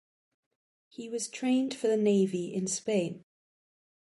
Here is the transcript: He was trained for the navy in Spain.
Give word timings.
He 0.89 1.09
was 1.09 1.27
trained 1.29 1.75
for 1.75 1.85
the 1.87 1.95
navy 1.95 2.51
in 2.55 2.65
Spain. 2.65 3.23